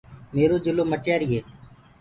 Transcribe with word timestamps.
ميرو 0.35 0.57
جِلو 0.65 0.83
مٽياريٚ 0.91 1.29
هي 1.31 1.39